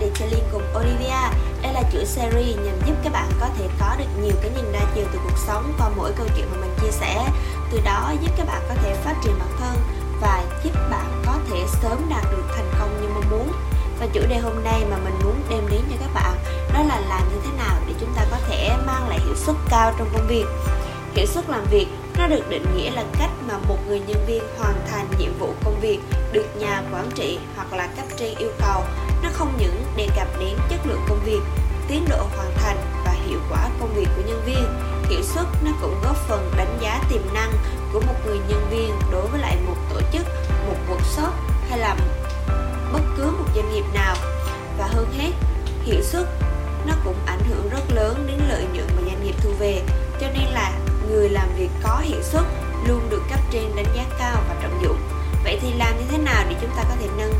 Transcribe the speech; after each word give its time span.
Detailing 0.00 0.44
cùng 0.52 0.62
Olivia. 0.76 1.30
Đây 1.62 1.72
là 1.72 1.82
chuỗi 1.92 2.04
series 2.04 2.56
nhằm 2.56 2.74
giúp 2.86 2.94
các 3.04 3.12
bạn 3.12 3.30
có 3.40 3.48
thể 3.58 3.68
có 3.80 3.96
được 3.98 4.04
nhiều 4.22 4.32
cái 4.42 4.50
nhìn 4.56 4.72
đa 4.72 4.80
chiều 4.94 5.04
từ 5.12 5.18
cuộc 5.24 5.38
sống 5.46 5.72
qua 5.78 5.88
mỗi 5.96 6.12
câu 6.16 6.26
chuyện 6.36 6.46
mà 6.50 6.56
mình 6.60 6.74
chia 6.82 6.90
sẻ. 6.90 7.28
Từ 7.72 7.80
đó 7.84 8.12
giúp 8.22 8.30
các 8.36 8.46
bạn 8.46 8.62
có 8.68 8.74
thể 8.82 8.94
phát 8.94 9.14
triển 9.24 9.38
bản 9.38 9.48
thân 9.60 9.76
và 10.20 10.44
giúp 10.64 10.72
bạn 10.90 11.22
có 11.26 11.32
thể 11.50 11.64
sớm 11.82 12.06
đạt 12.10 12.24
được 12.30 12.42
thành 12.56 12.70
công 12.80 13.00
như 13.00 13.08
mong 13.14 13.30
muốn. 13.30 13.52
Và 14.00 14.06
chủ 14.12 14.20
đề 14.28 14.38
hôm 14.38 14.64
nay 14.64 14.82
mà 14.90 14.96
mình 15.04 15.14
muốn 15.24 15.42
đem 15.50 15.68
đến 15.70 15.80
cho 15.90 15.96
các 16.00 16.10
bạn 16.14 16.36
đó 16.74 16.82
là 16.82 17.00
làm 17.08 17.28
như 17.28 17.40
thế 17.44 17.50
nào 17.58 17.76
để 17.86 17.94
chúng 18.00 18.12
ta 18.16 18.24
có 18.30 18.36
thể 18.48 18.70
mang 18.86 19.08
lại 19.08 19.18
hiệu 19.24 19.36
suất 19.36 19.56
cao 19.70 19.92
trong 19.98 20.08
công 20.12 20.26
việc. 20.26 20.44
Hiệu 21.14 21.26
suất 21.26 21.50
làm 21.50 21.64
việc 21.70 21.86
nó 22.18 22.26
được 22.26 22.48
định 22.48 22.66
nghĩa 22.76 22.90
là 22.90 23.04
cách 23.18 23.30
mà 23.48 23.58
một 23.68 23.78
người 23.88 24.00
nhân 24.06 24.24
viên 24.26 24.42
hoàn 24.58 24.74
thành 24.90 25.06
nhiệm 25.18 25.38
vụ 25.38 25.54
công 25.64 25.80
việc, 25.80 25.98
được 26.32 26.46
nhà 26.58 26.82
quản 26.92 27.10
trị 27.14 27.38
hoặc 27.56 27.72
là 27.72 27.86
cấp 27.86 28.04
trên 28.16 28.38
yêu 28.38 28.50
cầu. 28.58 28.82
Không 29.38 29.56
những 29.58 29.84
đề 29.96 30.08
cập 30.16 30.26
đến 30.40 30.58
chất 30.68 30.80
lượng 30.86 31.00
công 31.08 31.20
việc, 31.24 31.40
tiến 31.88 32.04
độ 32.08 32.26
hoàn 32.36 32.52
thành 32.56 32.76
và 33.04 33.10
hiệu 33.10 33.38
quả 33.50 33.68
công 33.80 33.94
việc 33.94 34.08
của 34.16 34.22
nhân 34.26 34.42
viên. 34.46 34.64
Hiệu 35.08 35.22
suất 35.22 35.46
nó 35.64 35.70
cũng 35.80 36.00
góp 36.04 36.16
phần 36.28 36.50
đánh 36.56 36.78
giá 36.80 37.00
tiềm 37.10 37.22
năng 37.34 37.52
của 37.92 38.00
một 38.00 38.14
người 38.26 38.38
nhân 38.48 38.66
viên 38.70 38.94
đối 39.12 39.28
với 39.28 39.40
lại 39.40 39.56
một 39.66 39.76
tổ 39.90 40.00
chức, 40.12 40.26
một 40.66 40.76
workshop 40.88 41.30
hay 41.70 41.78
là 41.78 41.96
bất 42.92 43.02
cứ 43.16 43.24
một 43.24 43.44
doanh 43.54 43.72
nghiệp 43.72 43.84
nào. 43.94 44.16
Và 44.78 44.86
hơn 44.86 45.12
hết, 45.18 45.32
hiệu 45.84 46.02
suất 46.02 46.26
nó 46.86 46.94
cũng 47.04 47.16
ảnh 47.26 47.42
hưởng 47.48 47.68
rất 47.70 47.82
lớn 47.94 48.26
đến 48.28 48.40
lợi 48.48 48.64
nhuận 48.72 48.86
mà 48.96 49.02
doanh 49.06 49.24
nghiệp 49.24 49.34
thu 49.42 49.50
về. 49.58 49.82
Cho 50.20 50.26
nên 50.34 50.44
là 50.52 50.72
người 51.08 51.28
làm 51.28 51.48
việc 51.58 51.70
có 51.82 52.00
hiệu 52.04 52.22
suất 52.22 52.44
luôn 52.88 53.08
được 53.10 53.22
cấp 53.30 53.40
trên 53.50 53.76
đánh 53.76 53.96
giá 53.96 54.04
cao 54.18 54.42
và 54.48 54.54
trọng 54.62 54.82
dụng. 54.82 54.98
Vậy 55.44 55.58
thì 55.62 55.72
làm 55.72 55.98
như 55.98 56.04
thế 56.10 56.18
nào 56.18 56.44
để 56.48 56.56
chúng 56.60 56.70
ta 56.76 56.82
có 56.88 56.94
thể 57.00 57.08
nâng 57.16 57.32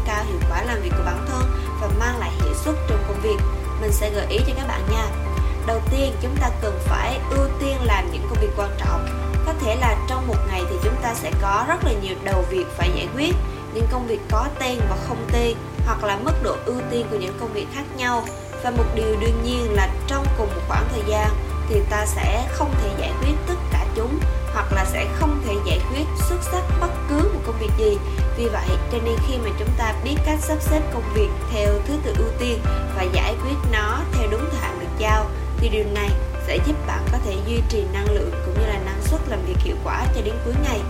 chúng 6.23 6.37
ta 6.41 6.51
cần 6.63 6.79
phải 6.85 7.21
ưu 7.31 7.47
tiên 7.61 7.77
làm 7.85 8.13
những 8.13 8.27
công 8.31 8.41
việc 8.41 8.51
quan 8.57 8.71
trọng. 8.79 9.07
Có 9.47 9.53
thể 9.61 9.77
là 9.77 9.97
trong 10.09 10.27
một 10.27 10.37
ngày 10.49 10.63
thì 10.71 10.77
chúng 10.85 10.97
ta 11.03 11.15
sẽ 11.15 11.31
có 11.43 11.65
rất 11.69 11.85
là 11.85 11.93
nhiều 12.03 12.15
đầu 12.25 12.45
việc 12.51 12.67
phải 12.77 12.91
giải 12.97 13.09
quyết, 13.15 13.35
những 13.75 13.87
công 13.93 14.07
việc 14.07 14.21
có 14.31 14.47
tên 14.59 14.79
và 14.91 14.97
không 15.09 15.27
tên, 15.33 15.57
hoặc 15.87 16.05
là 16.05 16.19
mức 16.25 16.33
độ 16.43 16.57
ưu 16.65 16.81
tiên 16.91 17.07
của 17.11 17.17
những 17.17 17.39
công 17.41 17.53
việc 17.53 17.67
khác 17.75 17.85
nhau 17.97 18.25
và 18.63 18.71
một 18.71 18.85
điều 18.95 19.17
đương 19.21 19.43
nhiên 19.45 19.75
là 19.75 19.89
trong 20.07 20.27
cùng 20.39 20.49
một 20.55 20.63
khoảng 20.69 20.89
thời 20.93 21.03
gian 21.07 21.31
thì 21.69 21.81
ta 21.91 22.07
sẽ 22.07 22.49
không 22.53 22.75
thể 22.83 22.91
giải 22.99 23.13
quyết 23.21 23.35
tất 23.47 23.55
cả 23.73 23.87
chúng, 23.97 24.19
hoặc 24.55 24.73
là 24.73 24.85
sẽ 24.85 25.07
không 25.15 25.43
thể 25.47 25.55
giải 25.67 25.81
quyết 25.91 26.05
xuất 26.29 26.43
sắc 26.53 26.63
bất 26.81 26.91
cứ 27.09 27.31
một 27.35 27.41
công 27.47 27.59
việc 27.61 27.71
gì 27.79 27.99
vì 28.37 28.49
vậy, 28.49 28.69
cho 28.93 28.99
nên 29.05 29.15
khi 29.29 29.37
mà 29.45 29.51
chúng 29.59 29.71
ta 29.79 29.95
biết 30.05 30.17
cách 30.27 30.39
sắp 30.41 30.57
xếp 30.61 30.81
công 30.95 31.13
việc 31.15 31.29
theo 31.53 31.69
thứ 31.87 31.95
tự 32.05 32.15
ưu 32.19 32.29
tiên 32.39 32.59
và 32.97 33.03
giải 33.03 33.35
quyết 33.45 33.57
nó 33.73 33.99
theo 34.13 34.29
đúng 34.31 34.49
thời 34.51 34.61
hạn 34.61 34.79
được 34.81 34.87
giao 34.99 35.27
thì 35.59 35.69
điều 35.69 35.85
này 35.95 36.11
sẽ 36.47 36.59
giúp 36.67 36.87
bạn 36.87 37.07
có 37.13 37.19
thể 37.25 37.37
duy 37.47 37.63
trì 37.69 37.85
năng 37.93 38.11
lượng 38.11 38.31
cũng 38.47 38.55
như 38.55 38.67
là 38.67 38.79
năng 38.85 39.03
suất 39.03 39.21
làm 39.29 39.39
việc 39.47 39.57
hiệu 39.59 39.77
quả 39.85 40.07
cho 40.15 40.21
đến 40.25 40.35
cuối 40.45 40.55
ngày. 40.63 40.81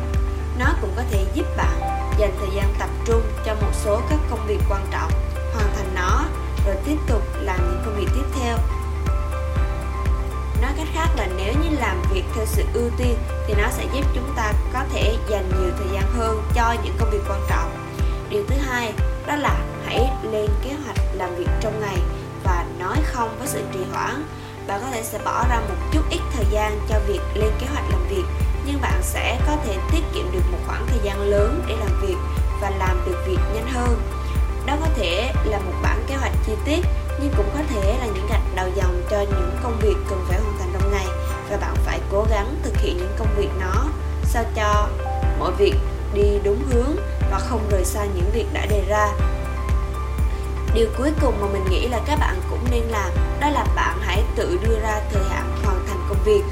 Nó 0.59 0.67
cũng 0.81 0.93
có 0.97 1.03
thể 1.11 1.25
giúp 1.35 1.47
bạn 1.57 1.81
dành 2.19 2.35
thời 2.39 2.49
gian 2.57 2.75
tập 2.79 2.89
trung 3.07 3.23
cho 3.47 3.55
một 3.55 3.71
số 3.85 4.01
các 4.11 4.19
công 4.31 4.47
việc 4.47 4.61
quan 4.71 4.87
trọng, 4.93 5.11
hoàn 5.55 5.67
thành 5.77 5.95
nó, 5.95 6.25
rồi 6.67 6.77
tiếp 6.85 6.97
tục 7.09 7.23
làm 7.41 7.57
những 7.59 7.83
công 7.85 7.97
việc 7.97 8.09
tiếp 8.15 8.41
theo. 8.41 8.57
Nói 10.63 10.73
cách 10.77 10.89
khác 10.95 11.09
là 11.17 11.29
nếu 11.37 11.53
như 11.53 11.77
làm 11.79 12.03
việc 12.13 12.25
theo 12.35 12.45
sự 12.47 12.63
ưu 12.75 12.91
tiên 12.99 13.17
thì 13.47 13.55
nó 13.55 13.69
sẽ 13.71 13.85
giúp 13.95 14.05
chúng 14.15 14.33
ta 14.37 14.53
có 14.73 14.85
thể 14.93 15.17
dành 15.29 15.49
nhiều 15.49 15.71
thời 15.79 15.89
gian 15.93 16.05
hơn 16.17 16.43
cho 16.55 16.75
những 16.85 16.95
công 16.99 17.11
việc 17.11 17.21
quan 17.29 17.41
trọng. 17.49 17.71
Điều 18.31 18.45
thứ 18.49 18.57
hai, 18.57 18.93
đó 19.27 19.37
là 19.37 19.65
hãy 19.87 20.11
lên 20.23 20.51
kế 20.65 20.71
hoạch 20.85 20.99
làm 21.15 21.37
việc 21.37 21.49
trong 21.61 21.81
ngày 21.81 21.99
và 22.45 22.65
nói 22.79 22.97
không 23.05 23.37
với 23.39 23.49
sự 23.49 23.63
trì 23.73 23.81
hoãn 23.93 24.25
bạn 24.67 24.81
có 24.81 24.87
thể 24.93 25.03
sẽ 25.03 25.19
bỏ 25.25 25.45
ra 25.49 25.61
một 25.69 25.75
chút 25.93 26.03
ít 26.11 26.21
thời 26.33 26.45
gian 26.51 26.81
cho 26.89 26.99
việc 27.07 27.21
lên 27.35 27.51
kế 27.61 27.67
hoạch 27.67 27.85
làm 27.91 28.07
việc, 28.09 28.25
nhưng 28.67 28.81
bạn 28.81 29.03
sẽ 29.03 29.39
có 29.47 29.57
thể 29.65 29.77
tiết 29.93 30.03
kiệm 30.15 30.33
được 30.33 30.43
một 30.53 30.59
khoảng 30.67 30.87
thời 30.87 30.99
gian 31.03 31.21
lớn 31.21 31.65
để 31.69 31.77
làm 31.77 32.01
việc 32.01 32.17
và 32.61 32.71
làm 32.71 33.03
được 33.07 33.25
việc 33.27 33.39
nhanh 33.55 33.69
hơn. 33.73 34.01
Đó 34.67 34.77
có 34.81 34.87
thể 34.97 35.33
là 35.45 35.59
một 35.59 35.73
bản 35.83 36.05
kế 36.07 36.15
hoạch 36.17 36.33
chi 36.47 36.53
tiết, 36.65 36.81
nhưng 37.21 37.33
cũng 37.37 37.51
có 37.55 37.61
thể 37.69 37.99
là 38.01 38.07
những 38.07 38.27
gạch 38.31 38.55
đầu 38.55 38.69
dòng 38.77 39.03
cho 39.11 39.21
những 39.21 39.51
công 39.63 39.79
việc 39.81 39.95
cần 40.09 40.25
phải 40.29 40.41
hoàn 40.41 40.59
thành 40.59 40.71
trong 40.73 40.93
ngày 40.93 41.07
và 41.51 41.57
bạn 41.57 41.75
phải 41.85 42.01
cố 42.13 42.27
gắng 42.31 42.57
thực 42.63 42.77
hiện 42.77 42.97
những 42.97 43.15
công 43.19 43.29
việc 43.37 43.51
nó 43.61 43.85
sao 44.25 44.45
cho 44.55 44.89
mọi 45.39 45.53
việc 45.53 45.75
đi 46.15 46.39
đúng 46.45 46.63
hướng 46.71 46.97
và 47.31 47.39
không 47.39 47.69
rời 47.71 47.85
xa 47.85 48.05
những 48.05 48.31
việc 48.33 48.47
đã 48.53 48.67
đề 48.67 48.85
ra. 48.89 49.09
Điều 50.75 50.89
cuối 50.99 51.11
cùng 51.21 51.41
mà 51.41 51.47
mình 51.53 51.65
nghĩ 51.71 51.89
là 51.89 52.01
các 52.07 52.19
bạn 52.19 52.41
cũng 52.51 52.65
nên 52.71 52.83
làm 52.83 53.11
tự 54.37 54.59
đưa 54.63 54.81
ra 54.81 55.01
thời 55.13 55.25
hạn 55.25 55.57
hoàn 55.65 55.87
thành 55.89 56.07
công 56.09 56.19
việc. 56.25 56.43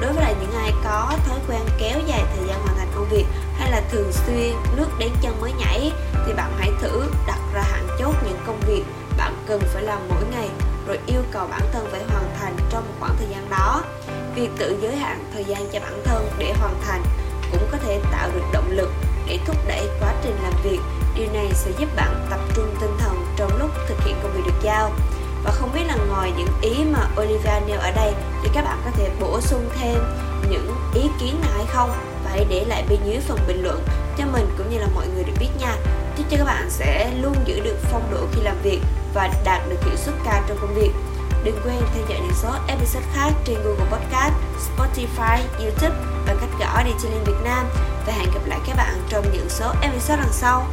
Đối 0.00 0.12
với 0.12 0.22
lại 0.22 0.34
những 0.40 0.52
ai 0.52 0.72
có 0.84 1.12
thói 1.26 1.38
quen 1.48 1.60
kéo 1.78 2.00
dài 2.06 2.24
thời 2.36 2.46
gian 2.48 2.62
hoàn 2.62 2.76
thành 2.78 2.88
công 2.94 3.08
việc 3.10 3.24
hay 3.58 3.70
là 3.70 3.82
thường 3.90 4.12
xuyên 4.12 4.52
nước 4.76 4.88
đến 4.98 5.10
chân 5.22 5.40
mới 5.40 5.52
nhảy 5.52 5.92
thì 6.26 6.32
bạn 6.32 6.52
hãy 6.58 6.70
thử 6.80 7.04
đặt 7.26 7.38
ra 7.54 7.62
hạn 7.62 7.86
chốt 7.98 8.14
những 8.24 8.38
công 8.46 8.60
việc 8.66 8.82
bạn 9.16 9.34
cần 9.46 9.60
phải 9.74 9.82
làm 9.82 9.98
mỗi 10.08 10.24
ngày, 10.30 10.48
rồi 10.86 10.98
yêu 11.06 11.22
cầu 11.32 11.46
bản 11.50 11.60
thân 11.72 11.88
phải 11.90 12.00
hoàn 12.08 12.24
thành 12.40 12.56
trong 12.70 12.84
một 12.86 12.94
khoảng 13.00 13.16
thời 13.18 13.26
gian 13.30 13.50
đó. 13.50 13.82
Việc 14.34 14.48
tự 14.58 14.78
giới 14.82 14.96
hạn 14.96 15.24
thời 15.32 15.44
gian 15.44 15.68
cho 15.72 15.80
bản 15.80 16.02
thân 16.04 16.28
để 16.38 16.54
hoàn 16.60 16.74
thành 16.86 17.02
cũng 17.52 17.68
có 17.72 17.78
thể 17.78 18.00
tạo 18.12 18.28
được 18.34 18.44
động 18.52 18.70
lực 18.70 18.90
để 19.26 19.38
thúc 19.46 19.56
đẩy 19.68 19.88
quá 20.00 20.14
trình 20.22 20.36
làm 20.42 20.52
việc. 20.62 20.78
Điều 21.14 21.26
này 21.32 21.48
sẽ 21.54 21.70
giúp 21.78 21.88
bạn 21.96 22.26
tập 22.30 22.40
trung 22.54 22.74
tinh 22.80 22.96
thần 22.98 23.26
trong 23.36 23.58
lúc 23.58 23.70
thực 23.88 24.04
hiện 24.04 24.16
công 24.22 24.32
việc 24.32 24.42
được 24.46 24.60
giao 24.62 24.92
biết 25.82 25.88
là 25.88 25.96
ngoài 26.08 26.32
những 26.36 26.48
ý 26.60 26.84
mà 26.84 27.08
Olivia 27.22 27.60
nêu 27.66 27.80
ở 27.80 27.90
đây 27.90 28.12
thì 28.42 28.48
các 28.54 28.64
bạn 28.64 28.78
có 28.84 28.90
thể 28.90 29.10
bổ 29.20 29.40
sung 29.40 29.68
thêm 29.80 29.98
những 30.50 30.76
ý 30.94 31.02
kiến 31.20 31.40
nào 31.40 31.50
hay 31.56 31.66
không? 31.66 31.90
Và 32.24 32.30
hãy 32.30 32.46
để 32.48 32.64
lại 32.64 32.84
bên 32.88 32.98
dưới 33.06 33.20
phần 33.28 33.38
bình 33.46 33.62
luận 33.62 33.82
cho 34.18 34.24
mình 34.32 34.54
cũng 34.58 34.70
như 34.70 34.78
là 34.78 34.86
mọi 34.94 35.06
người 35.14 35.24
được 35.24 35.32
biết 35.40 35.48
nha. 35.60 35.76
Chúc 36.16 36.26
cho 36.30 36.36
các 36.36 36.44
bạn 36.44 36.70
sẽ 36.70 37.10
luôn 37.22 37.34
giữ 37.44 37.60
được 37.60 37.76
phong 37.82 38.10
độ 38.10 38.26
khi 38.32 38.42
làm 38.42 38.56
việc 38.62 38.80
và 39.14 39.30
đạt 39.44 39.60
được 39.68 39.84
hiệu 39.84 39.96
suất 39.96 40.14
cao 40.24 40.42
trong 40.48 40.58
công 40.60 40.74
việc. 40.74 40.90
Đừng 41.44 41.60
quên 41.64 41.82
theo 41.94 42.04
dõi 42.08 42.18
những 42.22 42.36
số 42.42 42.48
episode 42.68 43.06
khác 43.14 43.30
trên 43.44 43.56
Google 43.64 43.86
Podcast, 43.90 44.34
Spotify, 44.68 45.38
YouTube 45.58 45.96
và 46.26 46.34
cách 46.40 46.50
gõ 46.60 46.82
đi 46.84 46.90
Detailing 46.90 47.24
Việt 47.24 47.44
Nam. 47.44 47.66
Và 48.06 48.12
hẹn 48.12 48.28
gặp 48.34 48.46
lại 48.46 48.58
các 48.66 48.76
bạn 48.76 49.02
trong 49.08 49.24
những 49.32 49.48
số 49.48 49.72
episode 49.82 50.16
lần 50.16 50.32
sau. 50.32 50.66